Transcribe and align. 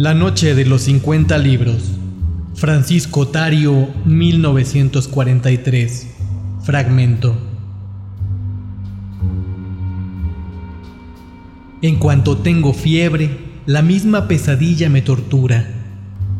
La 0.00 0.14
noche 0.14 0.54
de 0.54 0.64
los 0.64 0.84
50 0.84 1.36
libros. 1.36 1.90
Francisco 2.54 3.28
Tario, 3.28 3.90
1943. 4.06 6.06
Fragmento. 6.62 7.36
En 11.82 11.96
cuanto 11.96 12.38
tengo 12.38 12.72
fiebre, 12.72 13.28
la 13.66 13.82
misma 13.82 14.26
pesadilla 14.26 14.88
me 14.88 15.02
tortura. 15.02 15.68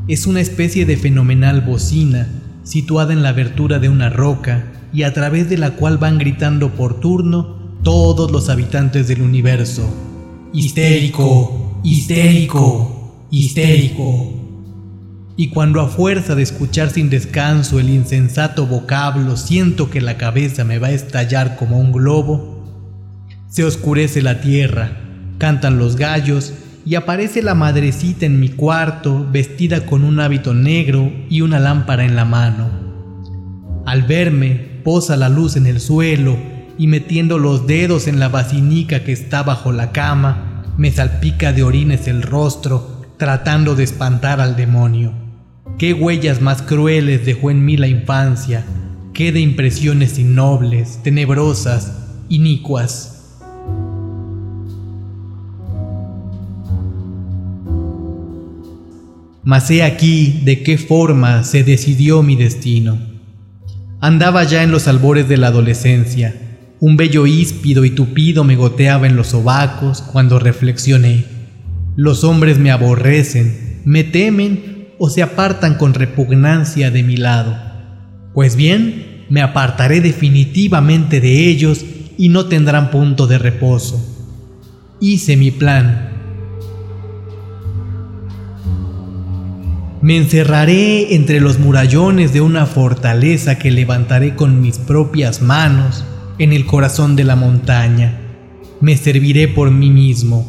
Es 0.08 0.26
una 0.26 0.40
especie 0.40 0.86
de 0.86 0.96
fenomenal 0.96 1.60
bocina 1.60 2.28
situada 2.62 3.12
en 3.12 3.22
la 3.22 3.28
abertura 3.28 3.78
de 3.78 3.90
una 3.90 4.08
roca 4.08 4.72
y 4.90 5.02
a 5.02 5.12
través 5.12 5.50
de 5.50 5.58
la 5.58 5.72
cual 5.72 5.98
van 5.98 6.16
gritando 6.16 6.70
por 6.70 6.98
turno 6.98 7.58
todos 7.82 8.30
los 8.30 8.48
habitantes 8.48 9.06
del 9.06 9.20
universo. 9.20 9.86
Histérico, 10.54 11.78
histérico, 11.84 12.99
histérico. 13.30 14.34
Y 15.36 15.48
cuando 15.48 15.80
a 15.80 15.88
fuerza 15.88 16.34
de 16.34 16.42
escuchar 16.42 16.90
sin 16.90 17.08
descanso 17.08 17.80
el 17.80 17.88
insensato 17.88 18.66
vocablo 18.66 19.36
siento 19.36 19.88
que 19.88 20.00
la 20.00 20.18
cabeza 20.18 20.64
me 20.64 20.78
va 20.78 20.88
a 20.88 20.92
estallar 20.92 21.56
como 21.56 21.78
un 21.78 21.92
globo, 21.92 22.60
se 23.48 23.64
oscurece 23.64 24.22
la 24.22 24.40
tierra, 24.40 25.00
cantan 25.38 25.78
los 25.78 25.96
gallos 25.96 26.52
y 26.84 26.94
aparece 26.94 27.42
la 27.42 27.54
madrecita 27.54 28.26
en 28.26 28.40
mi 28.40 28.48
cuarto 28.48 29.26
vestida 29.30 29.86
con 29.86 30.04
un 30.04 30.20
hábito 30.20 30.54
negro 30.54 31.10
y 31.28 31.40
una 31.40 31.58
lámpara 31.58 32.04
en 32.04 32.16
la 32.16 32.24
mano. 32.24 32.68
Al 33.86 34.02
verme, 34.02 34.54
posa 34.84 35.16
la 35.16 35.28
luz 35.28 35.56
en 35.56 35.66
el 35.66 35.80
suelo 35.80 36.36
y 36.78 36.86
metiendo 36.86 37.38
los 37.38 37.66
dedos 37.66 38.08
en 38.08 38.18
la 38.18 38.28
basinica 38.28 39.04
que 39.04 39.12
está 39.12 39.42
bajo 39.42 39.72
la 39.72 39.92
cama, 39.92 40.64
me 40.76 40.90
salpica 40.90 41.52
de 41.52 41.62
orines 41.62 42.08
el 42.08 42.22
rostro, 42.22 42.89
tratando 43.20 43.76
de 43.76 43.84
espantar 43.84 44.40
al 44.40 44.56
demonio. 44.56 45.12
Qué 45.78 45.92
huellas 45.92 46.40
más 46.40 46.62
crueles 46.62 47.26
dejó 47.26 47.50
en 47.50 47.62
mí 47.64 47.76
la 47.76 47.86
infancia, 47.86 48.64
qué 49.12 49.30
de 49.30 49.40
impresiones 49.40 50.18
innobles, 50.18 50.98
tenebrosas, 51.04 51.92
inicuas. 52.30 53.36
Mas 59.44 59.70
he 59.70 59.82
aquí 59.82 60.40
de 60.44 60.62
qué 60.62 60.78
forma 60.78 61.44
se 61.44 61.62
decidió 61.62 62.22
mi 62.22 62.36
destino. 62.36 62.98
Andaba 64.00 64.44
ya 64.44 64.62
en 64.62 64.70
los 64.70 64.88
albores 64.88 65.28
de 65.28 65.36
la 65.36 65.48
adolescencia. 65.48 66.34
Un 66.80 66.96
bello 66.96 67.26
híspido 67.26 67.84
y 67.84 67.90
tupido 67.90 68.44
me 68.44 68.56
goteaba 68.56 69.06
en 69.06 69.16
los 69.16 69.28
sobacos 69.28 70.00
cuando 70.00 70.38
reflexioné. 70.38 71.39
Los 71.96 72.24
hombres 72.24 72.58
me 72.58 72.70
aborrecen, 72.70 73.82
me 73.84 74.04
temen 74.04 74.88
o 74.98 75.10
se 75.10 75.22
apartan 75.22 75.76
con 75.76 75.94
repugnancia 75.94 76.90
de 76.90 77.02
mi 77.02 77.16
lado. 77.16 77.56
Pues 78.34 78.56
bien, 78.56 79.26
me 79.28 79.42
apartaré 79.42 80.00
definitivamente 80.00 81.20
de 81.20 81.48
ellos 81.48 81.84
y 82.16 82.28
no 82.28 82.46
tendrán 82.46 82.90
punto 82.90 83.26
de 83.26 83.38
reposo. 83.38 84.06
Hice 85.00 85.36
mi 85.36 85.50
plan 85.50 86.10
Me 90.02 90.16
encerraré 90.16 91.14
entre 91.14 91.40
los 91.40 91.58
murallones 91.58 92.32
de 92.32 92.40
una 92.40 92.64
fortaleza 92.64 93.58
que 93.58 93.70
levantaré 93.70 94.34
con 94.34 94.62
mis 94.62 94.78
propias 94.78 95.42
manos 95.42 96.06
en 96.38 96.54
el 96.54 96.64
corazón 96.64 97.16
de 97.16 97.24
la 97.24 97.36
montaña. 97.36 98.18
Me 98.80 98.96
serviré 98.96 99.46
por 99.46 99.70
mí 99.70 99.90
mismo, 99.90 100.46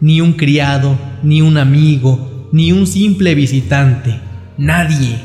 ni 0.00 0.20
un 0.20 0.32
criado, 0.32 0.98
ni 1.22 1.42
un 1.42 1.56
amigo, 1.56 2.48
ni 2.52 2.72
un 2.72 2.86
simple 2.86 3.34
visitante, 3.34 4.14
nadie. 4.56 5.16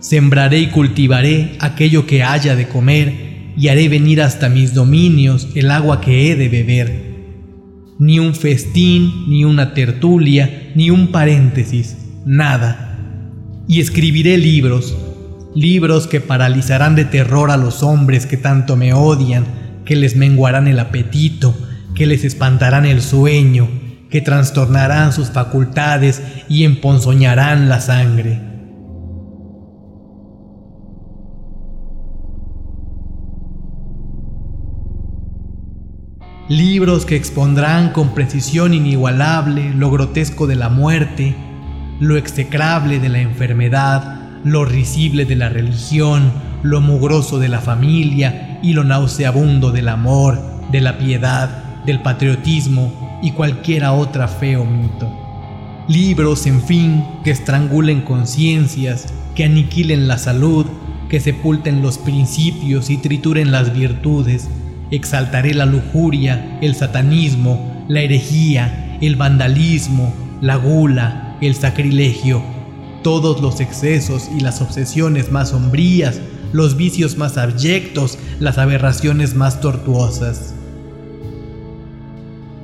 Sembraré 0.00 0.58
y 0.60 0.66
cultivaré 0.66 1.56
aquello 1.60 2.06
que 2.06 2.22
haya 2.22 2.56
de 2.56 2.68
comer 2.68 3.52
y 3.56 3.68
haré 3.68 3.88
venir 3.88 4.20
hasta 4.20 4.48
mis 4.48 4.74
dominios 4.74 5.48
el 5.54 5.70
agua 5.70 6.00
que 6.00 6.30
he 6.30 6.36
de 6.36 6.48
beber. 6.48 7.14
Ni 7.98 8.18
un 8.18 8.34
festín, 8.34 9.24
ni 9.28 9.44
una 9.44 9.72
tertulia, 9.72 10.72
ni 10.74 10.90
un 10.90 11.08
paréntesis, 11.08 11.96
nada 12.26 12.94
y 13.66 13.80
escribiré 13.80 14.36
libros, 14.36 14.96
libros 15.54 16.06
que 16.06 16.20
paralizarán 16.20 16.94
de 16.94 17.04
terror 17.04 17.50
a 17.50 17.56
los 17.56 17.82
hombres 17.82 18.26
que 18.26 18.36
tanto 18.36 18.76
me 18.76 18.92
odian, 18.92 19.44
que 19.84 19.96
les 19.96 20.16
menguarán 20.16 20.68
el 20.68 20.78
apetito, 20.78 21.56
que 21.94 22.06
les 22.06 22.24
espantarán 22.24 22.84
el 22.84 23.00
sueño, 23.00 23.68
que 24.14 24.20
trastornarán 24.20 25.12
sus 25.12 25.30
facultades 25.30 26.22
y 26.48 26.62
emponzoñarán 26.62 27.68
la 27.68 27.80
sangre. 27.80 28.40
Libros 36.48 37.04
que 37.06 37.16
expondrán 37.16 37.90
con 37.90 38.14
precisión 38.14 38.72
inigualable 38.72 39.74
lo 39.74 39.90
grotesco 39.90 40.46
de 40.46 40.54
la 40.54 40.68
muerte, 40.68 41.34
lo 41.98 42.16
execrable 42.16 43.00
de 43.00 43.08
la 43.08 43.18
enfermedad, 43.18 44.20
lo 44.44 44.64
risible 44.64 45.24
de 45.24 45.34
la 45.34 45.48
religión, 45.48 46.30
lo 46.62 46.80
mugroso 46.80 47.40
de 47.40 47.48
la 47.48 47.58
familia 47.58 48.60
y 48.62 48.74
lo 48.74 48.84
nauseabundo 48.84 49.72
del 49.72 49.88
amor, 49.88 50.38
de 50.70 50.80
la 50.82 50.98
piedad, 50.98 51.82
del 51.84 52.00
patriotismo 52.00 53.03
y 53.24 53.32
cualquiera 53.32 53.94
otra 53.94 54.28
feo 54.28 54.66
mito. 54.66 55.10
Libros, 55.88 56.46
en 56.46 56.62
fin, 56.62 57.04
que 57.24 57.30
estrangulen 57.30 58.02
conciencias, 58.02 59.06
que 59.34 59.44
aniquilen 59.44 60.06
la 60.06 60.18
salud, 60.18 60.66
que 61.08 61.20
sepulten 61.20 61.80
los 61.80 61.96
principios 61.96 62.90
y 62.90 62.98
trituren 62.98 63.50
las 63.50 63.72
virtudes. 63.72 64.48
Exaltaré 64.90 65.54
la 65.54 65.64
lujuria, 65.64 66.58
el 66.60 66.74
satanismo, 66.74 67.84
la 67.88 68.02
herejía, 68.02 68.98
el 69.00 69.16
vandalismo, 69.16 70.12
la 70.42 70.56
gula, 70.56 71.38
el 71.40 71.54
sacrilegio, 71.54 72.42
todos 73.02 73.40
los 73.40 73.60
excesos 73.60 74.28
y 74.36 74.40
las 74.40 74.60
obsesiones 74.60 75.32
más 75.32 75.50
sombrías, 75.50 76.20
los 76.52 76.76
vicios 76.76 77.16
más 77.16 77.38
abyectos, 77.38 78.18
las 78.38 78.58
aberraciones 78.58 79.34
más 79.34 79.62
tortuosas. 79.62 80.53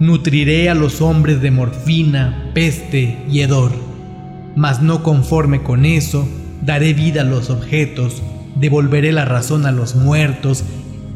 Nutriré 0.01 0.69
a 0.71 0.75
los 0.75 1.01
hombres 1.01 1.41
de 1.41 1.51
morfina, 1.51 2.51
peste 2.55 3.19
y 3.31 3.41
hedor, 3.41 3.71
mas 4.57 4.83
no 4.83 5.03
conforme 5.03 5.63
con 5.63 5.85
eso, 5.85 6.29
daré 6.63 6.95
vida 6.95 7.21
a 7.21 7.25
los 7.25 7.51
objetos, 7.51 8.23
devolveré 8.57 9.13
la 9.13 9.25
razón 9.25 9.67
a 9.67 9.73
los 9.73 9.95
muertos 9.95 10.65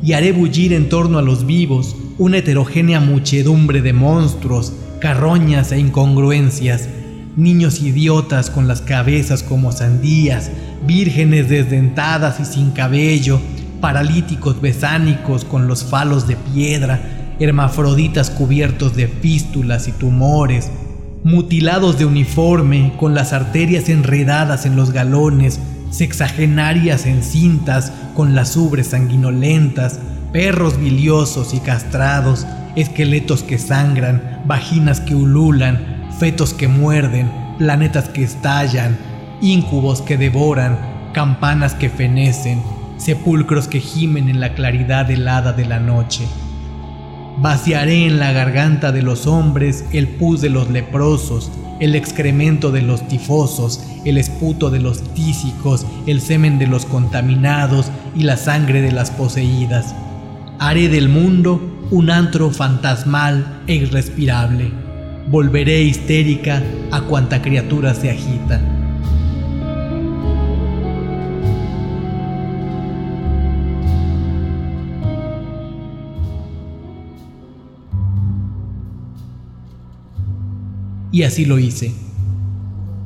y 0.02 0.12
haré 0.12 0.32
bullir 0.32 0.72
en 0.72 0.88
torno 0.88 1.18
a 1.18 1.22
los 1.22 1.46
vivos 1.46 1.96
una 2.18 2.38
heterogénea 2.38 3.00
muchedumbre 3.00 3.82
de 3.82 3.92
monstruos, 3.92 4.72
carroñas 5.00 5.72
e 5.72 5.78
incongruencias 5.78 6.88
niños 7.36 7.80
idiotas 7.80 8.50
con 8.50 8.68
las 8.68 8.80
cabezas 8.80 9.42
como 9.42 9.72
sandías, 9.72 10.50
vírgenes 10.86 11.48
desdentadas 11.48 12.40
y 12.40 12.44
sin 12.44 12.70
cabello, 12.70 13.40
paralíticos 13.80 14.60
besánicos 14.60 15.44
con 15.44 15.66
los 15.66 15.84
falos 15.84 16.28
de 16.28 16.36
piedra, 16.36 17.00
hermafroditas 17.40 18.30
cubiertos 18.30 18.94
de 18.94 19.08
fístulas 19.08 19.88
y 19.88 19.92
tumores, 19.92 20.70
mutilados 21.24 21.98
de 21.98 22.04
uniforme 22.04 22.92
con 22.98 23.14
las 23.14 23.32
arterias 23.32 23.88
enredadas 23.88 24.66
en 24.66 24.76
los 24.76 24.92
galones, 24.92 25.58
sexagenarias 25.90 27.06
encintas 27.06 27.92
con 28.14 28.34
las 28.34 28.56
ubres 28.56 28.88
sanguinolentas, 28.88 30.00
perros 30.32 30.78
biliosos 30.78 31.54
y 31.54 31.60
castrados, 31.60 32.46
esqueletos 32.76 33.42
que 33.42 33.58
sangran, 33.58 34.42
vaginas 34.46 35.00
que 35.00 35.14
ululan, 35.14 36.10
fetos 36.18 36.52
que 36.52 36.68
muerden, 36.68 37.30
planetas 37.58 38.08
que 38.08 38.24
estallan, 38.24 38.98
íncubos 39.40 40.02
que 40.02 40.16
devoran, 40.18 40.78
campanas 41.12 41.74
que 41.74 41.88
fenecen, 41.88 42.60
sepulcros 42.96 43.68
que 43.68 43.80
gimen 43.80 44.28
en 44.28 44.40
la 44.40 44.54
claridad 44.54 45.10
helada 45.10 45.52
de 45.52 45.66
la 45.66 45.80
noche. 45.80 46.24
Vaciaré 47.38 48.06
en 48.06 48.18
la 48.18 48.32
garganta 48.32 48.92
de 48.92 49.02
los 49.02 49.26
hombres 49.26 49.84
el 49.92 50.08
pus 50.08 50.40
de 50.40 50.50
los 50.50 50.70
leprosos, 50.70 51.50
el 51.80 51.94
excremento 51.94 52.70
de 52.70 52.82
los 52.82 53.06
tifosos, 53.08 53.84
el 54.04 54.18
esputo 54.18 54.70
de 54.70 54.80
los 54.80 55.02
tísicos, 55.14 55.86
el 56.06 56.20
semen 56.20 56.58
de 56.58 56.66
los 56.66 56.86
contaminados 56.86 57.90
y 58.14 58.22
la 58.22 58.36
sangre 58.36 58.80
de 58.80 58.92
las 58.92 59.10
poseídas. 59.10 59.94
Haré 60.58 60.88
del 60.88 61.08
mundo 61.08 61.60
un 61.90 62.10
antro 62.10 62.50
fantasmal 62.50 63.62
e 63.66 63.74
irrespirable 63.74 64.84
volveré 65.26 65.82
histérica 65.82 66.62
a 66.90 67.00
cuanta 67.02 67.40
criatura 67.40 67.94
se 67.94 68.10
agita. 68.10 68.60
Y 81.14 81.22
así 81.22 81.44
lo 81.44 81.60
hice. 81.60 81.94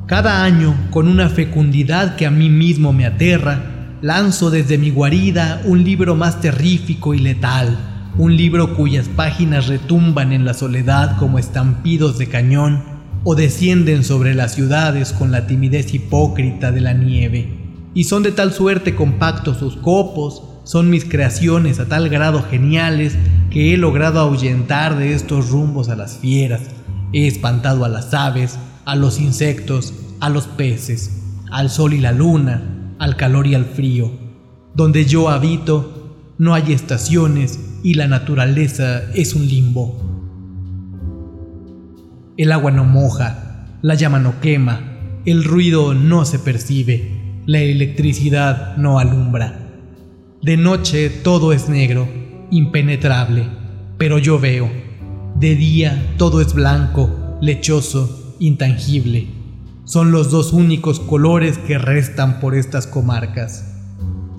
Cada 0.07 0.43
año, 0.43 0.75
con 0.89 1.07
una 1.07 1.29
fecundidad 1.29 2.15
que 2.15 2.25
a 2.25 2.31
mí 2.31 2.49
mismo 2.49 2.91
me 2.91 3.05
aterra, 3.05 3.97
lanzo 4.01 4.49
desde 4.49 4.79
mi 4.79 4.89
guarida 4.89 5.61
un 5.63 5.83
libro 5.83 6.15
más 6.15 6.41
terrífico 6.41 7.13
y 7.13 7.19
letal, 7.19 7.77
un 8.17 8.35
libro 8.35 8.75
cuyas 8.75 9.07
páginas 9.09 9.67
retumban 9.67 10.33
en 10.33 10.43
la 10.43 10.55
soledad 10.55 11.17
como 11.19 11.37
estampidos 11.37 12.17
de 12.17 12.25
cañón 12.25 12.81
o 13.23 13.35
descienden 13.35 14.03
sobre 14.03 14.33
las 14.33 14.55
ciudades 14.55 15.13
con 15.13 15.29
la 15.31 15.45
timidez 15.45 15.93
hipócrita 15.93 16.71
de 16.71 16.81
la 16.81 16.93
nieve. 16.93 17.59
Y 17.93 18.05
son 18.05 18.23
de 18.23 18.31
tal 18.31 18.53
suerte 18.53 18.95
compactos 18.95 19.57
sus 19.57 19.75
copos, 19.75 20.41
son 20.63 20.89
mis 20.89 21.05
creaciones 21.05 21.79
a 21.79 21.85
tal 21.85 22.09
grado 22.09 22.41
geniales 22.41 23.15
que 23.51 23.71
he 23.71 23.77
logrado 23.77 24.19
ahuyentar 24.19 24.97
de 24.97 25.13
estos 25.13 25.51
rumbos 25.51 25.89
a 25.89 25.95
las 25.95 26.17
fieras, 26.17 26.61
he 27.13 27.27
espantado 27.27 27.85
a 27.85 27.89
las 27.89 28.13
aves, 28.13 28.57
a 28.85 28.95
los 28.95 29.19
insectos, 29.19 29.93
a 30.19 30.29
los 30.29 30.47
peces, 30.47 31.23
al 31.51 31.69
sol 31.69 31.93
y 31.93 31.99
la 31.99 32.11
luna, 32.11 32.95
al 32.99 33.15
calor 33.15 33.47
y 33.47 33.55
al 33.55 33.65
frío. 33.65 34.11
Donde 34.75 35.05
yo 35.05 35.29
habito, 35.29 36.15
no 36.37 36.53
hay 36.53 36.73
estaciones 36.73 37.59
y 37.83 37.95
la 37.95 38.07
naturaleza 38.07 39.03
es 39.13 39.33
un 39.33 39.47
limbo. 39.47 39.99
El 42.37 42.51
agua 42.51 42.71
no 42.71 42.85
moja, 42.85 43.67
la 43.81 43.95
llama 43.95 44.19
no 44.19 44.39
quema, 44.39 44.81
el 45.25 45.43
ruido 45.43 45.93
no 45.93 46.25
se 46.25 46.39
percibe, 46.39 47.41
la 47.45 47.59
electricidad 47.59 48.77
no 48.77 48.99
alumbra. 48.99 49.59
De 50.41 50.55
noche 50.55 51.09
todo 51.09 51.51
es 51.51 51.67
negro, 51.67 52.07
impenetrable, 52.51 53.47
pero 53.97 54.17
yo 54.19 54.39
veo. 54.39 54.88
De 55.39 55.55
día 55.55 56.15
todo 56.17 56.41
es 56.41 56.53
blanco, 56.53 57.37
lechoso, 57.39 58.35
intangible. 58.39 59.27
Son 59.85 60.11
los 60.11 60.31
dos 60.31 60.51
únicos 60.51 60.99
colores 60.99 61.57
que 61.57 61.77
restan 61.77 62.41
por 62.41 62.55
estas 62.55 62.87
comarcas. 62.87 63.63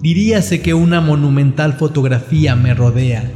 Diríase 0.02 0.60
que 0.60 0.74
una 0.74 1.00
monumental 1.00 1.72
fotografía 1.72 2.54
me 2.54 2.74
rodea. 2.74 3.32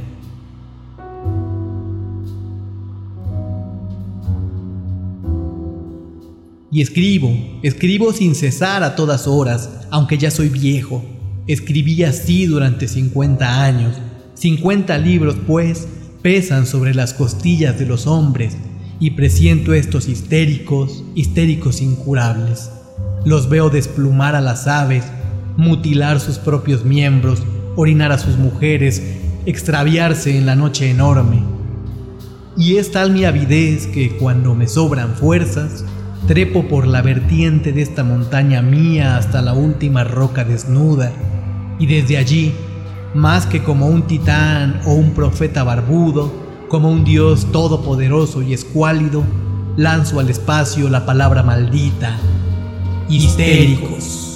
Y 6.70 6.82
escribo, 6.82 7.34
escribo 7.62 8.12
sin 8.12 8.34
cesar 8.34 8.82
a 8.82 8.94
todas 8.94 9.26
horas, 9.26 9.70
aunque 9.90 10.18
ya 10.18 10.30
soy 10.30 10.50
viejo. 10.50 11.02
Escribí 11.46 12.02
así 12.04 12.44
durante 12.44 12.88
50 12.88 13.62
años. 13.64 13.96
50 14.34 14.98
libros, 14.98 15.36
pues, 15.46 15.88
pesan 16.24 16.64
sobre 16.64 16.94
las 16.94 17.12
costillas 17.12 17.78
de 17.78 17.84
los 17.84 18.06
hombres 18.06 18.56
y 18.98 19.10
presiento 19.10 19.74
estos 19.74 20.08
histéricos, 20.08 21.04
histéricos 21.14 21.82
incurables. 21.82 22.70
Los 23.26 23.50
veo 23.50 23.68
desplumar 23.68 24.34
a 24.34 24.40
las 24.40 24.66
aves, 24.66 25.04
mutilar 25.58 26.20
sus 26.20 26.38
propios 26.38 26.82
miembros, 26.82 27.42
orinar 27.76 28.10
a 28.10 28.16
sus 28.16 28.38
mujeres, 28.38 29.02
extraviarse 29.44 30.38
en 30.38 30.46
la 30.46 30.56
noche 30.56 30.88
enorme. 30.90 31.42
Y 32.56 32.76
es 32.76 32.90
tal 32.90 33.12
mi 33.12 33.26
avidez 33.26 33.86
que 33.86 34.16
cuando 34.16 34.54
me 34.54 34.66
sobran 34.66 35.16
fuerzas, 35.16 35.84
trepo 36.26 36.68
por 36.68 36.86
la 36.86 37.02
vertiente 37.02 37.70
de 37.72 37.82
esta 37.82 38.02
montaña 38.02 38.62
mía 38.62 39.18
hasta 39.18 39.42
la 39.42 39.52
última 39.52 40.04
roca 40.04 40.42
desnuda, 40.42 41.12
y 41.78 41.86
desde 41.86 42.16
allí, 42.16 42.54
más 43.14 43.46
que 43.46 43.62
como 43.62 43.86
un 43.86 44.02
titán 44.02 44.80
o 44.86 44.94
un 44.94 45.12
profeta 45.14 45.62
barbudo, 45.62 46.32
como 46.68 46.90
un 46.90 47.04
dios 47.04 47.46
todopoderoso 47.52 48.42
y 48.42 48.52
escuálido, 48.52 49.22
lanzo 49.76 50.20
al 50.20 50.28
espacio 50.28 50.88
la 50.88 51.06
palabra 51.06 51.42
maldita, 51.42 52.16
histéricos. 53.08 54.33